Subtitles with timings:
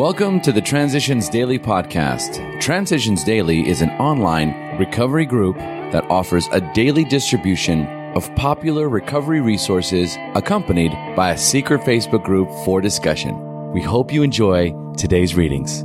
[0.00, 2.58] Welcome to the Transitions Daily podcast.
[2.58, 9.42] Transitions Daily is an online recovery group that offers a daily distribution of popular recovery
[9.42, 13.38] resources accompanied by a secret Facebook group for discussion.
[13.72, 15.84] We hope you enjoy today's readings.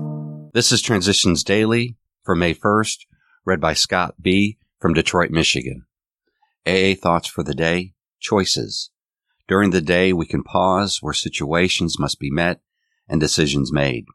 [0.54, 3.00] This is Transitions Daily for May 1st,
[3.44, 4.58] read by Scott B.
[4.80, 5.88] from Detroit, Michigan.
[6.66, 8.92] AA thoughts for the day, choices.
[9.50, 12.62] During the day, we can pause where situations must be met
[13.08, 14.06] and decisions made,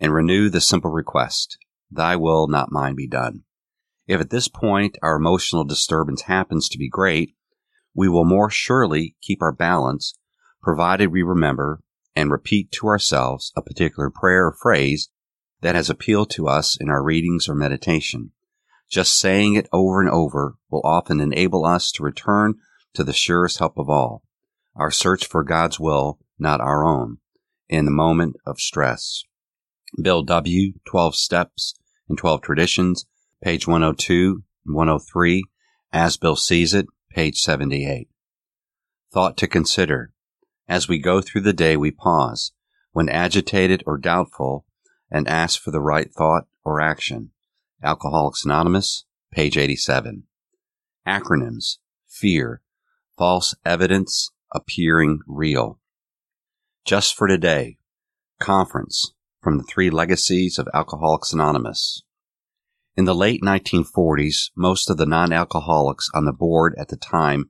[0.00, 1.58] and renew the simple request,
[1.90, 3.44] Thy will, not mine, be done.
[4.06, 7.34] If at this point our emotional disturbance happens to be great,
[7.94, 10.14] we will more surely keep our balance,
[10.60, 11.80] provided we remember
[12.16, 15.08] and repeat to ourselves a particular prayer or phrase
[15.60, 18.32] that has appealed to us in our readings or meditation.
[18.90, 22.56] Just saying it over and over will often enable us to return
[22.92, 24.22] to the surest help of all,
[24.76, 27.18] our search for God's will, not our own
[27.68, 29.24] in the moment of stress.
[30.00, 31.74] Bill W., 12 Steps
[32.08, 33.06] and 12 Traditions,
[33.42, 35.44] page 102 and 103,
[35.92, 38.08] as Bill sees it, page 78.
[39.12, 40.12] Thought to consider.
[40.68, 42.52] As we go through the day, we pause,
[42.92, 44.64] when agitated or doubtful,
[45.10, 47.30] and ask for the right thought or action.
[47.82, 50.24] Alcoholics Anonymous, page 87.
[51.06, 51.78] Acronyms.
[52.08, 52.62] Fear.
[53.16, 55.78] False evidence appearing real.
[56.84, 57.78] Just for Today
[58.40, 62.02] Conference from the Three Legacies of Alcoholics Anonymous.
[62.94, 67.48] In the late 1940s, most of the non alcoholics on the board at the time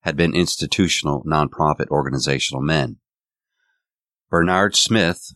[0.00, 2.98] had been institutional nonprofit organizational men.
[4.28, 5.32] Bernard Smith,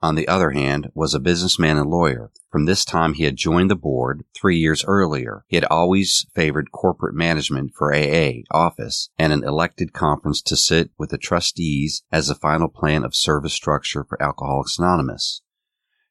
[0.00, 2.30] on the other hand, was a businessman and lawyer.
[2.50, 5.44] From this time, he had joined the board three years earlier.
[5.48, 10.90] He had always favored corporate management for AA office and an elected conference to sit
[10.98, 15.42] with the trustees as the final plan of service structure for Alcoholics Anonymous.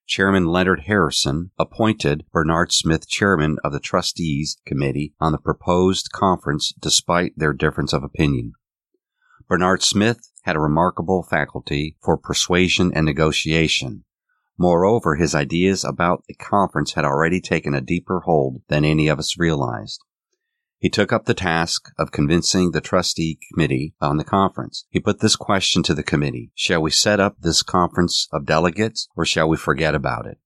[0.05, 6.73] Chairman Leonard Harrison appointed Bernard Smith chairman of the trustees committee on the proposed conference
[6.79, 8.53] despite their difference of opinion.
[9.47, 14.03] Bernard Smith had a remarkable faculty for persuasion and negotiation.
[14.57, 19.19] Moreover, his ideas about the conference had already taken a deeper hold than any of
[19.19, 20.01] us realized.
[20.79, 24.85] He took up the task of convincing the trustee committee on the conference.
[24.89, 26.51] He put this question to the committee.
[26.53, 30.37] Shall we set up this conference of delegates or shall we forget about it?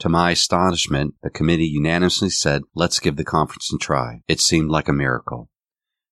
[0.00, 4.22] To my astonishment, the committee unanimously said, let's give the conference a try.
[4.28, 5.50] It seemed like a miracle.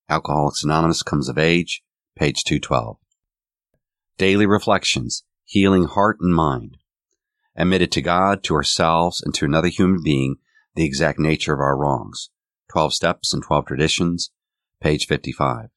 [0.08, 1.82] Alcoholics Anonymous comes of age,
[2.16, 2.96] page 212.
[4.18, 6.76] Daily reflections, healing heart and mind.
[7.56, 10.36] Admitted to God, to ourselves, and to another human being
[10.76, 12.30] the exact nature of our wrongs.
[12.70, 14.30] 12 Steps and 12 Traditions,
[14.80, 15.70] page 55.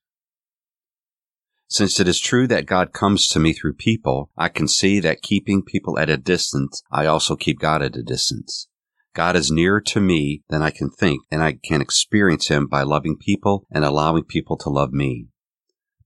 [1.68, 5.24] Since it is true that God comes to me through people, I can see that
[5.24, 8.68] keeping people at a distance, I also keep God at a distance.
[9.16, 12.84] God is nearer to me than I can think, and I can experience Him by
[12.84, 15.30] loving people and allowing people to love me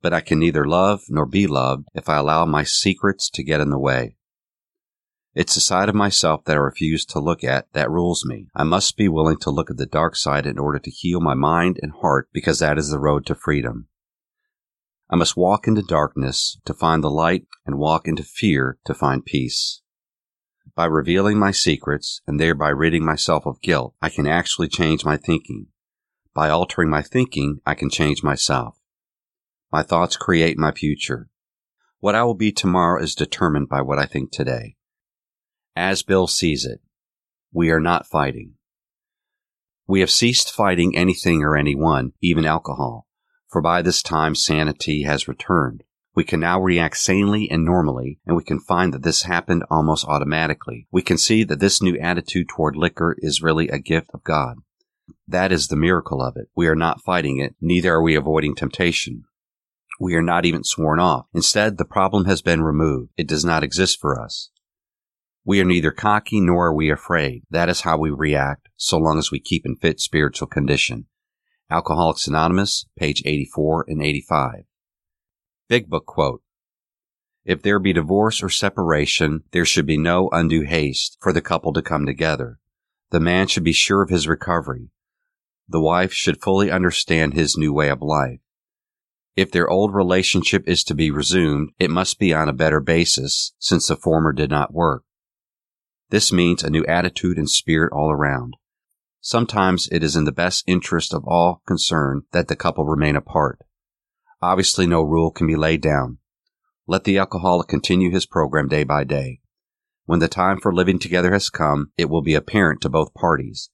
[0.01, 3.62] but I can neither love nor be loved if I allow my secrets to get
[3.62, 4.17] in the way.
[5.34, 8.47] It's the side of myself that I refuse to look at that rules me.
[8.53, 11.35] I must be willing to look at the dark side in order to heal my
[11.35, 13.88] mind and heart because that is the road to freedom.
[15.09, 19.23] I must walk into darkness to find the light and walk into fear to find
[19.23, 19.81] peace.
[20.75, 25.16] By revealing my secrets and thereby ridding myself of guilt, I can actually change my
[25.16, 25.67] thinking.
[26.34, 28.81] By altering my thinking, I can change myself.
[29.72, 31.30] My thoughts create my future.
[32.00, 34.76] What I will be tomorrow is determined by what I think today.
[35.78, 36.82] As Bill sees it,
[37.54, 38.56] we are not fighting.
[39.88, 43.08] We have ceased fighting anything or anyone, even alcohol,
[43.50, 45.84] for by this time sanity has returned.
[46.14, 50.06] We can now react sanely and normally, and we can find that this happened almost
[50.06, 50.88] automatically.
[50.92, 54.58] We can see that this new attitude toward liquor is really a gift of God.
[55.26, 56.50] That is the miracle of it.
[56.56, 59.24] We are not fighting it, neither are we avoiding temptation.
[60.01, 61.28] We are not even sworn off.
[61.31, 63.12] Instead, the problem has been removed.
[63.17, 64.49] It does not exist for us.
[65.46, 67.43] We are neither cocky nor are we afraid.
[67.52, 71.05] That is how we react, so long as we keep in fit spiritual condition.
[71.70, 74.64] Alcoholics Anonymous, page 84 and 85.
[75.70, 76.41] Big Book quote.
[77.46, 81.73] If there be divorce or separation, there should be no undue haste for the couple
[81.73, 82.58] to come together.
[83.11, 84.90] The man should be sure of his recovery.
[85.70, 88.40] The wife should fully understand his new way of life.
[89.35, 93.53] If their old relationship is to be resumed, it must be on a better basis,
[93.59, 95.03] since the former did not work.
[96.09, 98.57] This means a new attitude and spirit all around.
[99.22, 103.59] Sometimes it is in the best interest of all concerned that the couple remain apart.
[104.41, 106.17] Obviously, no rule can be laid down.
[106.85, 109.39] Let the alcoholic continue his program day by day.
[110.05, 113.69] When the time for living together has come, it will be apparent to both parties.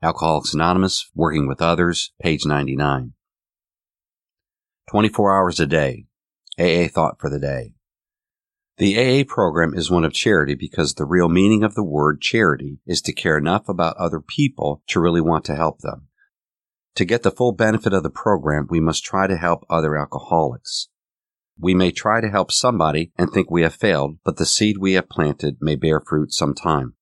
[0.00, 3.12] Alcoholics Anonymous, Working with Others, page 99.
[4.90, 6.06] 24 hours a day.
[6.58, 7.74] AA thought for the day.
[8.76, 12.80] The AA program is one of charity because the real meaning of the word charity
[12.86, 16.08] is to care enough about other people to really want to help them.
[16.96, 20.88] To get the full benefit of the program, we must try to help other alcoholics.
[21.58, 24.94] We may try to help somebody and think we have failed, but the seed we
[24.94, 26.94] have planted may bear fruit sometime.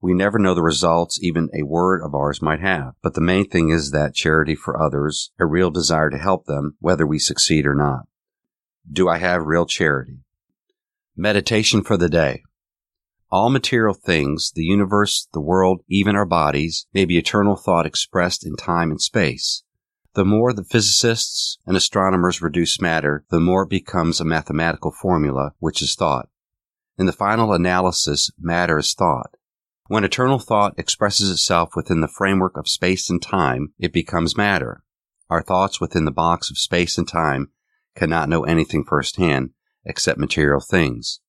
[0.00, 3.48] We never know the results even a word of ours might have, but the main
[3.48, 7.66] thing is that charity for others, a real desire to help them, whether we succeed
[7.66, 8.06] or not.
[8.90, 10.20] Do I have real charity?
[11.16, 12.42] Meditation for the day.
[13.30, 18.46] All material things, the universe, the world, even our bodies, may be eternal thought expressed
[18.46, 19.64] in time and space.
[20.14, 25.52] The more the physicists and astronomers reduce matter, the more it becomes a mathematical formula,
[25.58, 26.28] which is thought.
[26.96, 29.34] In the final analysis, matter is thought.
[29.88, 34.84] When eternal thought expresses itself within the framework of space and time, it becomes matter.
[35.30, 37.52] Our thoughts within the box of space and time
[37.96, 39.50] cannot know anything firsthand
[39.86, 41.20] except material things,